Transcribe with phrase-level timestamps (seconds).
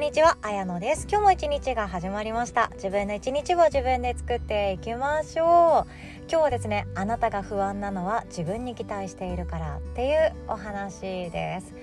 [0.00, 1.06] んにちは、あやのです。
[1.10, 2.70] 今日も一日が始まりました。
[2.76, 5.90] 自分の一日を自分で作っていきましょう。
[6.22, 11.74] 今日はですね、あなたが不安なのは自分に期待しているからっていうお話です。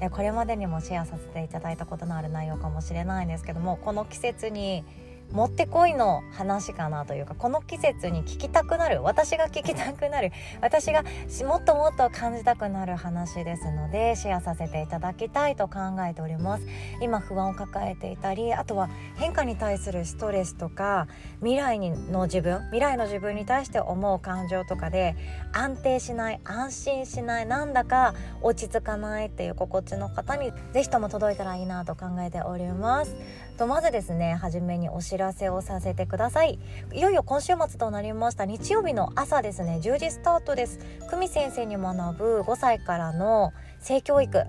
[0.00, 4.84] でこれまでにもシェアさせていただいたことのある内容かもしれないんですけども、この季節に
[5.32, 11.04] もってこいの話かなというかこの季節に聞きたくなる私が聞きたくなる私が
[11.46, 16.66] もっともっと感じたくなる話ですのでシェアさせていただきたいと考えております。
[17.00, 21.06] 今不安を抱えていたりあとは変化に対するストレスとか
[21.40, 25.16] 未来の自分未来の自分に対して思う感情とかで
[25.52, 33.14] 安定しない安心しないなんだか落ち着かないっていう心地の方に是非とも届いたらいいなと考えております。
[33.60, 36.58] とまずですね初めにお知らせをさせてください。
[36.94, 40.78] いよいよ今週末となりました日曜日の朝ですね10時スタートです。
[41.10, 44.44] 久美先生に学ぶ5歳からの性教育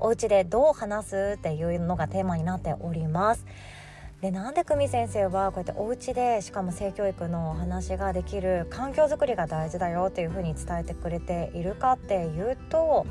[0.00, 3.44] お家でどう話すっていうのがテーマになっております。
[4.22, 13.04] でなんで久美先生はこうやってお家でしかも性教育のお話ができる環境づくりが大事だよっていうふうに伝えてくれているかっていうと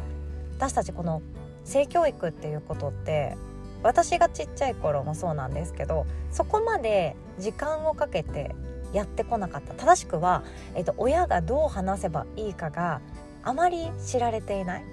[0.58, 1.22] 私たちこの
[1.64, 3.38] 性教育っていうことって
[3.84, 8.56] 私がちっちゃい頃もそうなんですけどそこまで時間をかけて
[8.94, 10.44] やってこなかった正しくは、
[10.76, 13.02] えっと、親がどう話せばいいかが
[13.44, 14.86] あまり知られていないっ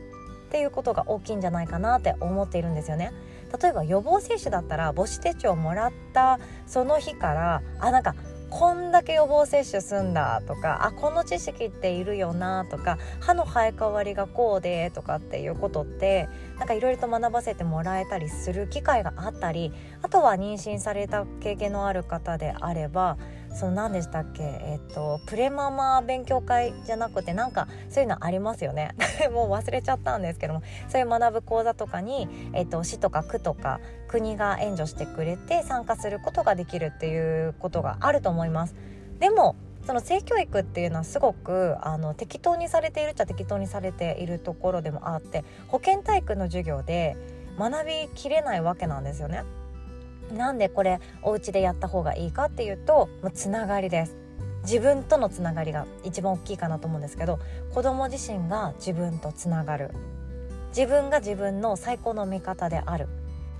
[0.51, 3.13] ていうことが大きいんじゃないかなって思っているんですよね。
[3.61, 8.15] 例えば予防接種だったら母子手帳をもらったその日からあなんか
[8.51, 23.17] こんだけ予防接種すんだとかあこの知識っているよなとか歯の生え変わりがこうでとかっていうことってなんかいろいろと学ばせてもらえたりする機会があったりあとは妊娠された経験のある方であれば
[23.53, 24.43] その何でしたっけ？
[24.43, 28.95] えっ、とプレママ勉強会じゃなくてなんかそういうのありますよね
[29.33, 38.75] もう忘れちゃったんですけどもそういう学ぶ講座とかに、えっ、と、市とか区とか国が援助してくれて参加することができるっていうことがあると思います。
[39.19, 39.57] でも
[39.87, 47.17] その性教育っていうのはすごくあの適当にされているっちゃ適当にされているところでもあって保健体育の授業で
[47.59, 49.43] 学びきれないわけなんですよね。
[50.35, 54.17] なんでこれお家でやった方がいいかっていうともうつながりです。
[54.63, 57.39] 自分とのつながりが一番大きいかなと思うんですけど
[57.73, 59.91] 子供自身が自分とつながる。
[60.69, 63.09] 自分が自分の最高の味方である。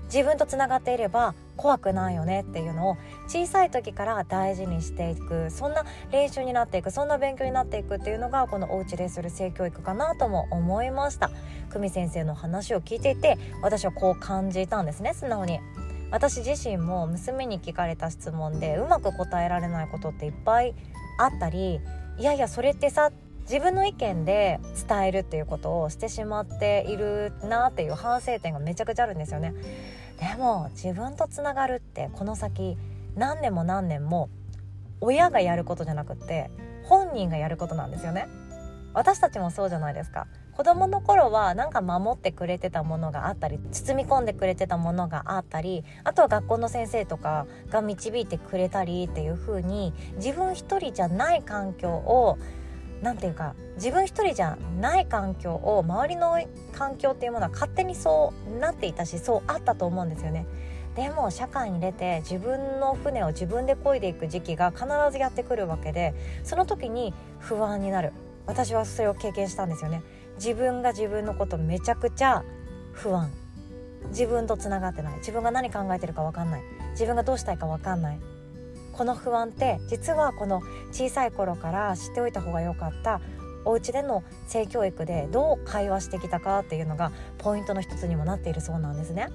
[0.05, 2.97] 自分とつながっていれば怖くないよねっていうのを
[3.29, 5.49] 小さい時から大事にしていく。
[5.49, 11.31] そんな練習になっていくそんな勉強になっていくっていうのがこのお家でする性教育かなとも思いました。
[11.71, 15.59] 久美先生の話を聞いていて私はこう感じたんですね素直に。
[16.11, 20.75] 私自身も娘に聞かれた質問でうまく答えられないことっていっぱい
[21.17, 21.79] あったり
[22.19, 23.11] いやいやそれってさ
[23.43, 29.53] 自分の意見で伝えるっていうことをしてしまっているなっていう反省点がめちゃくちゃあるんですよね。
[30.19, 32.77] でも自分とつながるってこの先
[33.15, 34.29] 何年も何年も
[34.99, 36.51] 親がやることじゃなくって
[36.83, 38.27] 本人がやることなんですよね。
[38.93, 40.27] 私たちもそうじゃないですか。
[40.61, 52.37] 子供の頃はなんか守ってくれてたものがあったり包み込んでくれてたものがあったりあとは学校の先生とかが導いてくれたりっていう風に自分一人じゃない環境を
[53.01, 56.39] 何て言うか自分一人じゃない環境を周りの
[56.73, 60.45] 環境っていうものは勝手にそうなっていたしそうあったと思うんですよね。
[60.95, 66.13] でも社会に出て自分の船を自分で漕いでいく時期が必ずやってくるわけで
[66.43, 68.13] その時に不安になる
[68.45, 70.03] 私はそれを経験したんですよね
[70.43, 72.43] 自分が自分のことめちゃくちゃ
[72.93, 73.29] 不安。
[74.07, 75.17] 自分とつながってない。
[75.19, 76.63] 自分が何考えてるか分かんない。
[76.93, 78.19] 自分がどうしたいか分かんない。
[78.91, 83.21] この不安って実はこの小さい頃から知っておいた方が良かった。
[83.65, 89.27] お家での性教育でどう会話してきたかっていうのがポイントの一つにもなっているそうなんですね。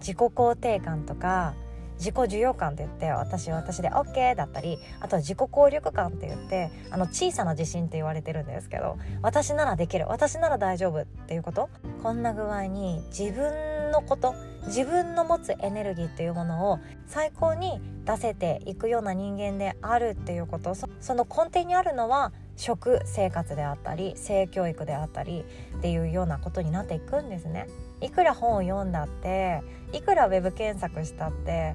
[0.00, 1.52] 自己肯定感とか
[1.98, 11.68] 自己需要感って言って私は私で OK だったりあとは自己効力感って言ってあの小さな自信って言われてるんですけど私ならできる私なら大丈夫っていうこと？
[12.02, 14.34] こんな具合に自分のこと
[14.66, 25.44] 自分の持つエネルギーっていうものを最高に出せていくような人間であるっていうことその根底にあるのは食生活であったり性教育であったり
[25.76, 27.66] っていうようなことになっていくんですね。
[28.00, 29.62] いくら本を読んだって
[29.92, 31.74] いくらウェブ検索したって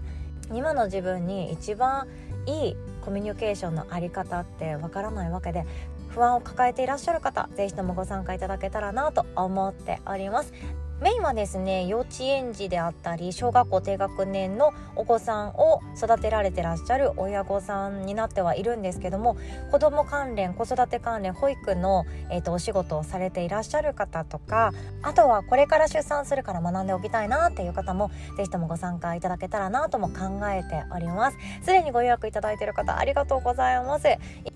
[0.51, 2.07] 今の自分に一番
[2.45, 5.65] いいコミュニケーションのあり方ってわからないわけで
[6.09, 10.53] 不安を抱えていらっしゃる方是非ともご参加いただけたらなと思っております。
[11.01, 19.35] メインはですね幼稚園児であったり小学校低学年のお子さんを育てられてらっしゃる親御さんになってはいるんですけども
[19.71, 31.37] 子ども関連子育て関連保育の、えーと、お仕事をされていらっしゃる方とかあとはこれから出産するから学んでおきたいなっていう方も是非ともご参加いただけたらなとも考えております。
[31.61, 34.07] すでにご予約いただいている方ありがとうございます。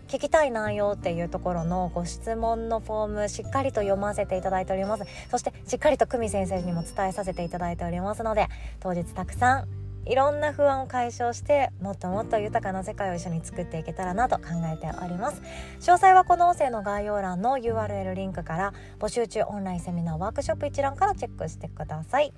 [0.08, 5.04] 聞きたい内容っていうところのご質問のフォームしっかりと読ませていただいております。
[5.30, 8.48] そしてしっかりと久美先生にも伝えさせていただいておりますので
[8.80, 9.68] 当日たくさん
[10.06, 14.44] いろんな不安を解消してもっともっと豊かな世界を一緒に作っていけたらなと考
[14.74, 15.42] えております。
[15.82, 22.34] 詳細はこの音声の概要欄の URL リンクから募集中オンラインセミナーワークショップ一覧からチェックしてください。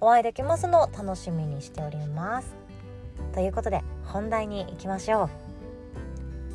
[0.00, 2.54] お会いできますのを楽しみにしております。
[3.32, 5.43] ということで本題に行きましょう。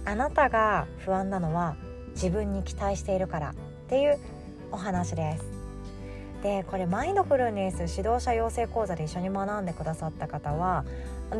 [0.05, 1.75] あなたが不安なのは
[2.13, 3.53] 自分に期待しているからっ
[3.87, 4.19] ていう
[4.71, 5.45] お話です。
[6.43, 10.85] でこれマインドフルネス指導者養成講座で一緒に学んでくださった方は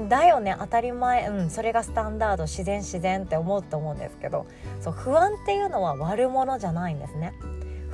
[0.10, 1.28] だよね当たり前。
[1.28, 4.46] うんそれがスタンダード自然自然って思うと思うんですけど
[4.82, 7.34] そう不安っていうのは悪者じゃないんですね。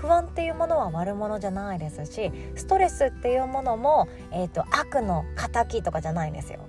[0.05, 6.59] 不安っていうものは悪者じゃないですしストレスっていうものも、えーと、悪の敵とかじゃないんですよ。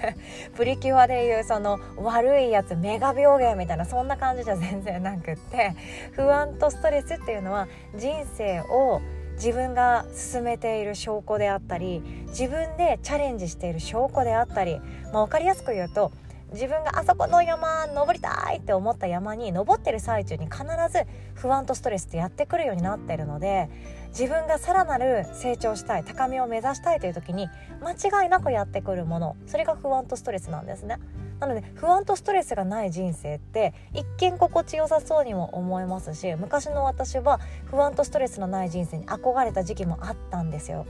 [0.56, 5.74] プリキュアでいうその悪いやつメガ病原みたいなそんな感じじゃ全然なくって
[6.12, 9.02] 不安とストレスっていうのは人生を
[9.34, 14.80] 自分が進めている証拠であったり自分でチャレンジしている証拠であったり、
[15.12, 16.10] まあ、分かりやすく言うと
[16.52, 21.04] 自分があそこの山登りたいって思った山に登ってる最中に必ず
[21.34, 23.68] 不安とストレスってやってくるようになってるので
[24.08, 27.48] 自分がさらなる成長したい高みを目指したいという時に
[27.82, 27.92] 間
[28.22, 30.98] 違いなくやってくるものそれが不安とストレスなんですね。
[31.38, 40.86] なので不安とストレスがない人生って一見心地よさそうにも思えますし昔の私は不安とストレスのない人生に憧れた時期もあったんですよ。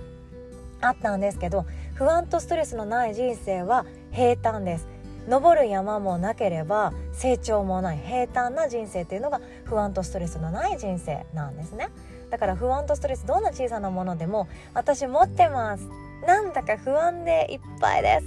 [0.80, 4.86] あったんですけど不安とストレスのない人生は平坦です
[5.28, 11.90] 登る山もなければ成長もない平坦な人生っていうのが不安とストレスのない人生なんですね。
[12.30, 15.88] だから不安とストレスどんな小さなものでも私持ってます。
[16.26, 18.20] なんだか不安でいっぱいで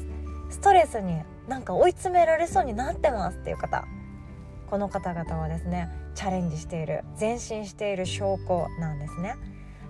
[0.49, 0.55] す。
[0.57, 3.85] ストレスになんか追い詰められそうになってますっていう方。
[4.69, 9.35] この方々はですねチャレンジしている前進している証拠なんですね。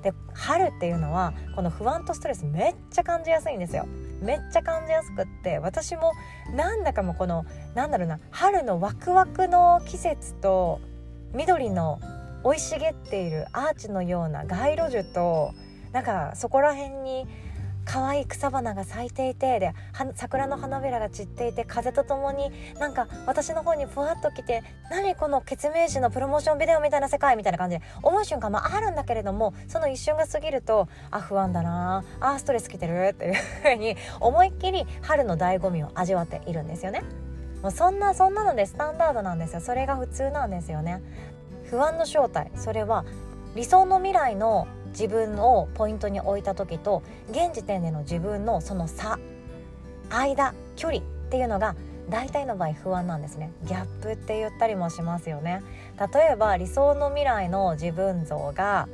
[0.01, 3.88] で春っていうのはこの不安とストレスめっちゃ感じやすいんですよ。
[4.21, 6.13] めっちゃ感じやすくって私も
[6.56, 10.80] なんだかもこのなんだろうな春のワクワクの季節と
[11.33, 12.00] 緑の
[12.44, 15.53] 生い茂っているアーチのような街路樹と
[15.92, 17.27] なんかそこら辺に
[17.86, 19.74] 可愛い草花が咲いていてで
[20.16, 37.04] 桜の花びらが散っていて風とともになんか私の方にふわっと来て何この決命誌のプロモーションビデオみたいな世界みたいな感じで思う瞬間もあるんだけれどもその一瞬が過ぎるとあ不安だなあストレス来てるっていうふうに思いっきり春の醍醐味を味わっているんですよね。
[37.62, 41.01] もうそんなそんなのでスタンダードなんですよそれが普通なんですよね。
[41.69, 43.06] 不安の正体それは
[43.56, 49.20] 理想の未来の自分をポイントに置いた時と現時点での自分のその差
[50.10, 51.76] 間距離っていうのが
[52.10, 53.52] 大体の場合不安なんですね。
[53.64, 55.62] ギャップって言ったりもしますよね。
[56.14, 58.90] 例えば理想の未来の自分像が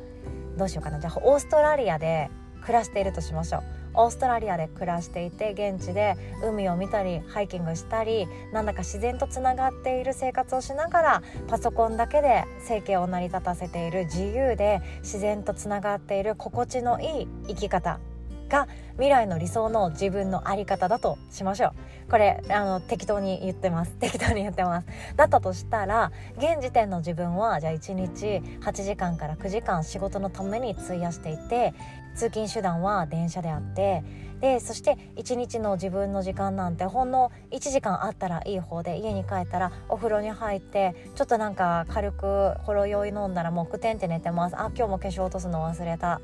[0.57, 0.99] どうしようかな。
[0.99, 2.29] じゃあオーストラリアで
[2.61, 3.76] 暮らしているとしましょう。
[3.97, 17.99] オーストラリアで暮らしていて現地で海を見たりハイキングしたりなんだか自然とつながっている生活をしながらパソコンだけで生計を成り立たせている自由で自然とつながっている心地のいい生き方
[18.47, 21.71] が未来の理想の自分の在り方だとしましょう。
[22.09, 23.91] これあの適当に言ってます。
[23.99, 24.87] 適当に言ってます。
[25.15, 31.73] だったとしたら現時点の自分はじゃあ1日8時間から9時間仕事のために費やしていて
[32.17, 34.03] 通勤手段は電車であって
[34.41, 46.21] でそして1日の自分の時間なんてほんの1時間あったらいい方で家に帰ったらお風呂に入ってちょっとなんか軽くほろ酔い飲んだらもうくてんって寝てますあ今日も化粧落とすの忘れた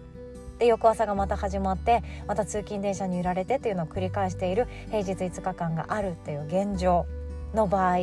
[0.60, 7.06] で翌朝がまた始まってまた通勤電車に揺られてっていうのを繰り返している平日5日間があるっていう現状
[7.54, 7.98] の場合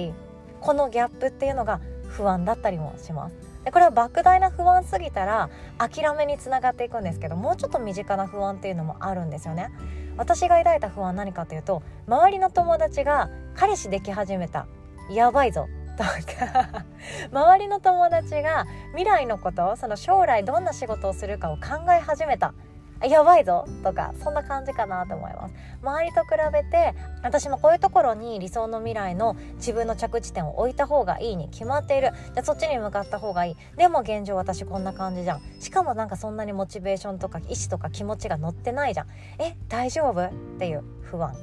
[0.61, 3.50] このギャップっていうのが不安だったりもします。
[3.65, 9.71] でこれは莫大な不安すぎたら諦めにつながっていくんですけどもうちょっと身近な不安っていうのもあるんですよね。
[10.17, 14.67] 私が抱いた不安何かというと周りの友達が彼氏でき始めた。
[15.11, 15.69] やばいぞ。
[15.97, 16.85] とか。
[17.33, 22.55] 周りの友達が未来のことその将来どんな仕事をするかを考え始めた。
[23.03, 25.55] やばいぞとかそんな感じかなと思います。
[25.83, 32.11] 周りと比べて私もこういうところに理想の未来の自分の着地点を置いた方がいいに決まっている。
[32.35, 33.57] じゃそっちに向かった方がいい。
[33.77, 35.41] でも現状私こんな感じじゃん。
[35.61, 39.07] しかもなんかそんなにモチベーションとか意志とか気持ちが乗ってないじゃん。
[39.39, 40.27] え大丈夫？
[40.27, 41.35] っていう不安。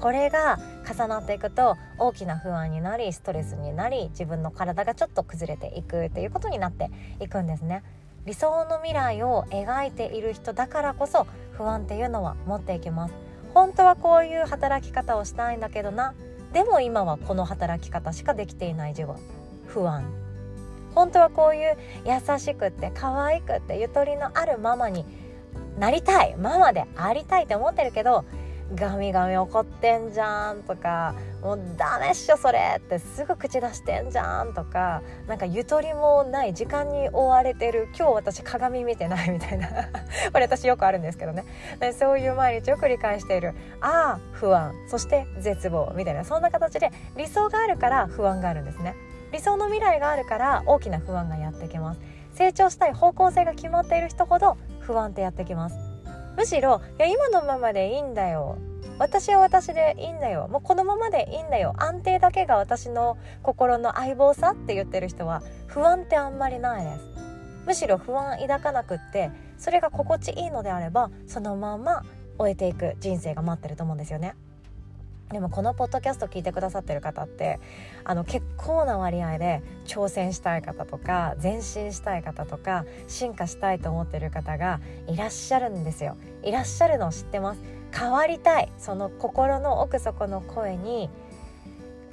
[0.00, 6.88] これが重なっていくと大きな不安になりストレスになり自分の体がちょっと崩れていくっていうことになって
[7.18, 7.82] いくんですね。
[8.28, 13.14] 理想の未来を描いている人だからこそ不安っていうのは持っていきます。
[13.54, 16.12] 本当はこういう働き方をしたいんだけどな。
[16.52, 19.16] でも今はこの働き方しかできていない自分。
[19.66, 20.04] 不安。
[20.94, 25.06] 本当はこういう優しくって可愛くってゆとりのあるママに
[25.78, 26.36] なりたい。
[26.36, 28.26] ママでありたいって思ってるけど
[28.74, 39.68] ガミガミ怒ってんじゃんとかもうダメっしょそれってすぐ口出してんじゃんとかなんかゆとりもない時間に追われてる今日私鏡見てないみたいな。
[40.32, 41.44] これ私よくあるんですけどね。
[41.98, 43.54] そういう毎日を繰り返している。
[43.80, 44.74] ああ不安。
[44.88, 46.24] そして絶望みたいな。
[46.24, 48.94] そんな形で理想があるから不安があるんですね。
[49.32, 52.00] 理想の未来があるから大きな不安がやってきます。
[52.34, 55.76] 成長したい方向性が決まっている人ほど不安ってやってきます。
[56.36, 58.58] むしろいや今のままでいいんだよ。
[58.98, 60.48] 私は私でいいんだよ。
[60.48, 61.74] もうこのままでいいんだよ。
[61.78, 67.00] 安定だけが私の心の相棒さって言ってる人は不安ってあんまりないです。
[67.66, 72.02] むしろ不安抱かなくってそれが心地いいのであればそのまま
[72.38, 74.34] 終えていく人生が待ってると思うんですよね。
[75.30, 77.60] でもこのポッドキャスト聞いてくださってる方って
[78.04, 86.16] あの結構な割合で挑戦したい方とか前進したい方とか進化したいと思ってる方がいらっしゃるんですよ。
[86.42, 87.60] いらっしゃるのを知ってます。
[87.92, 88.72] 変わりたい。
[88.78, 91.10] その心の奥底の声に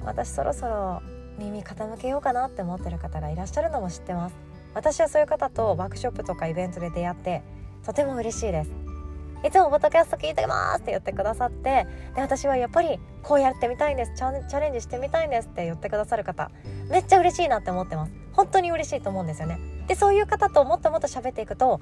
[0.04, 1.02] 私そろそろ
[1.38, 4.36] 耳傾けようかなって思ってる方がいらっしゃるのも知ってます。
[4.74, 7.42] 私はそういう方とワークショップとかイベントで出会って
[7.84, 8.85] とても嬉しいです。
[9.44, 14.14] いつもポッドキャスト聞いてますって言ってくださってで私はやっぱりこうやってみたいんです。
[14.16, 16.50] チャレンジしてみたいんですって言ってくださる方
[16.88, 18.12] めっちゃ嬉しいなって思ってます。
[18.32, 19.58] 本当に嬉しいと思うんですよね。
[19.86, 21.80] でそういう方ともっともっと喋っていくと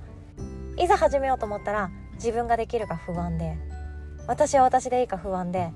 [0.77, 3.57] いざ始めようと思ったら自分ができるか不安で
[4.27, 5.73] 私は私でいいか不安で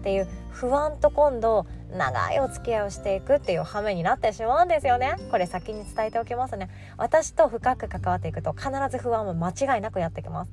[0.00, 1.66] っていう不安と今度
[1.96, 5.16] 長いお付き合いをしていくっていう羽目になってしまうんですよね。
[5.30, 6.68] これ先に伝えておきますね。
[6.98, 10.50] 私と深く関わっていくと必ず不安は間違いなくやってきます。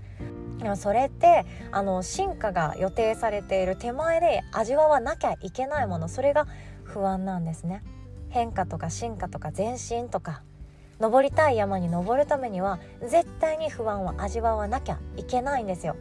[0.75, 6.07] それってあの進化が予定されている手前で味わわなきゃいけないもの。
[6.07, 6.47] それが
[6.83, 7.83] 不安なんですね。
[8.29, 10.43] 変化とか進化とか前進とか。
[10.99, 15.95] 登りたい山に登るためには絶対に不安を味わわなきゃいけないんですよ。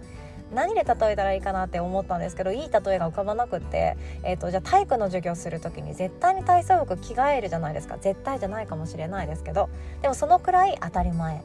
[0.53, 7.97] 何で例えたらいいかなって思ったんですけどいい例えが浮かばなくって、えーと、じゃあ体育の授業する時に絶対に体操服着替えるじゃないですか。
[7.99, 9.71] 絶対じゃないかもしれないですけど
[10.03, 11.43] でもそのくらい当たり前。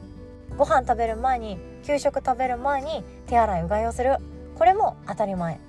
[0.56, 4.16] ご飯食べる前に給食食べる前に手洗いうがいをする。
[4.56, 5.60] これも当たり前。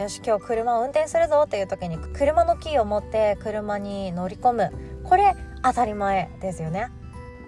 [0.00, 4.72] よし今日車を運転するぞっていう時に車のキーを持って車に乗り込む。
[5.04, 6.88] これ当たり前ですよね。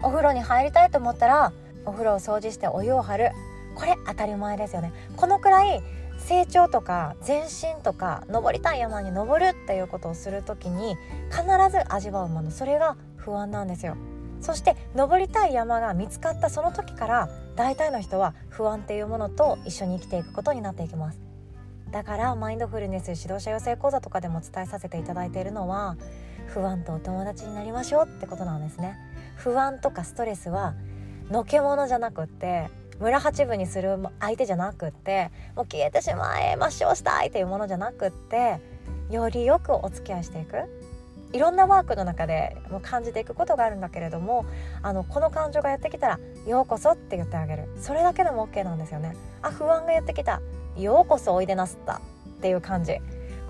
[0.03, 1.53] お風呂に入りたいと思ったら
[1.87, 3.31] お風呂を掃除してお湯を張る。
[3.75, 4.93] これ当たり前ですよね。
[5.17, 5.83] このくらい
[6.19, 10.97] 成長とか前進とか登りたい山に登るっていうことをする時に
[11.31, 13.97] 必ず味わうものそれが不安なんですよ。
[14.41, 21.21] そして登りたい山が見つかったその時から大体の人は不安っていうものと一緒に生きていくことになっていきます。
[21.91, 25.97] だからマインドフルネス指導者養成講座とかでも伝えさせていただいているのは
[26.47, 28.97] 不安とお友達になりましょうってことなんですね。
[29.37, 30.75] 不安とかストレスは
[31.31, 32.71] のけものじゃなくって
[33.01, 38.61] 村八分にする相手じゃなくってもう消えてしまえ抹消したいというものじゃなくって
[39.11, 40.80] よりよくお付き合いしていく。
[41.33, 44.45] いろんなワークの中でも感じていくことがあるんだけれども
[44.83, 47.69] あのこの感情がやってきたら「ようこそ」って言ってあげる。
[47.81, 49.17] それだけでも OK なんですよね。
[49.43, 50.41] あ不安がやってきた
[50.77, 52.01] 「ようこそおいでなすった」っ
[52.41, 52.99] ていう感じ。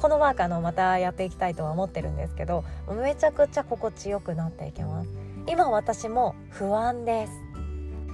[0.00, 5.08] このワークあのまたやっていきたいとは思ってるんですけどめちゃくちゃ心地よくなっていきます。
[5.46, 7.32] 今私も不安です。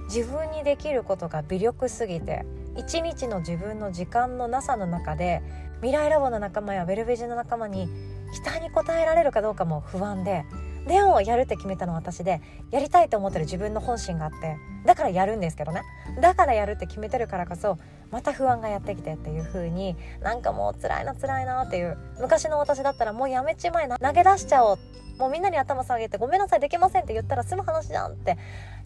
[0.07, 2.45] 自分にできることが微力すぎて
[2.77, 5.41] 一日の自分の時間のなさの中で
[5.81, 7.89] 未来ラボの仲間やウェルベジの仲間に
[8.33, 10.45] 期待に応えられるかどうかも不安で
[10.87, 12.41] でもやるって決めたのは私で
[12.71, 15.81] やりたいと思ってる自分の本心があってだからやるんですけどね。
[16.21, 17.77] だからやるって決めてるからこそ
[18.09, 24.77] また不安がやってきてっていう風になんかもう辛いな辛いなっていう昔の私だったらもうやめちまえな投げ出しちゃおう。
[25.19, 28.37] もうみんなに頭下げてごめんなさいできませんって言ったら済む話じゃんって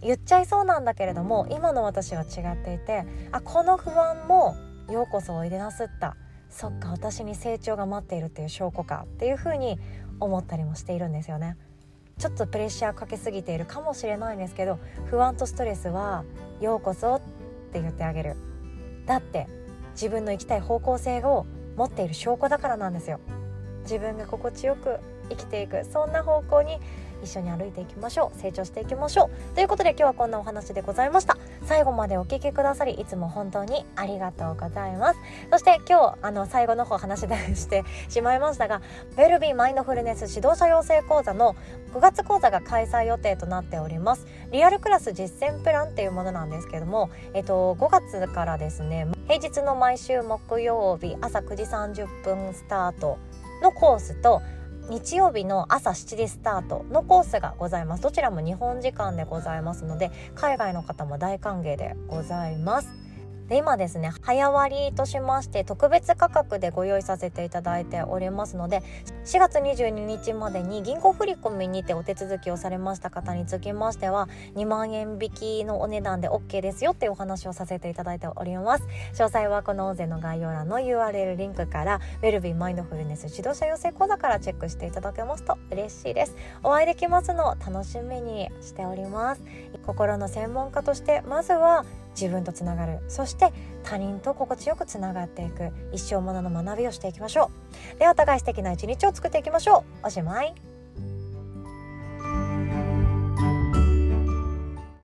[0.02, 4.56] 言っちゃいそうなんだけれども今の私は違っていてあこの不安も
[4.90, 6.16] ようこそおいでなすった。
[6.52, 9.80] そっか私に成長が待っているっていう証拠かっていうふうに
[10.20, 11.58] 思ったりもしているんですよね。
[12.20, 16.24] ちょっとプレッシャーかけすぎているかもしれないんですけど不安とストレスは
[16.60, 17.22] ようこそっ
[17.72, 18.36] て言ってあげる。
[19.08, 19.48] だって
[19.94, 23.20] 自分の行きたい方向性を持っている証拠だからなんですよ。
[23.84, 26.80] 自分が心地よく生きていくそんな方向に
[27.24, 28.40] 一緒に歩いていきましょう。
[28.40, 29.56] 成長していきましょう。
[29.56, 31.38] ということで今日はこんなお話でございました。
[31.66, 35.20] 最後までお聞きくださりいつも本当にありがとうございます。
[35.52, 41.56] そして今日あの最後の方話出してしまいましたがウェルビーマインドフルネス指導者養成講座の
[41.94, 44.26] 9月講座が開催予定となっております。
[44.52, 53.18] リアルクラス実践プランっていうものなんですけどもえっと5月からですね平日の毎週木曜日朝9時30分スタート
[53.62, 54.42] のコースと
[54.92, 58.04] 日曜日の朝7時スタートのコースがございます。
[58.04, 63.01] どちらも日本時間でございますので海外の方も大歓迎でございます。
[63.52, 68.82] で今ですね早割としまして特別価格でご用意させていただいておりますので
[69.26, 78.86] 4月22日までに銀行振込にてお手続きをされました方につきましては2万円引きのお値段で OK ですよっていうお話をさせていただいております。
[79.16, 86.38] 詳細はこの音声の概要欄の URL リンクからウェルビーマインドフルネス指導者養成講座からチェックしていただけますと嬉しいです。
[86.64, 89.44] お会いできますのを楽しみにしております。
[89.86, 93.00] 心の専門家としてまずは自分とつながる。
[93.08, 93.52] そして
[93.84, 95.72] 他人と心地よくつながっていく。
[95.92, 97.52] 一生ものの学びをしていきましょ
[97.96, 98.00] う。
[98.00, 100.08] ではお互い素敵な一日を作っていきましょう。
[100.08, 100.71] おしまい。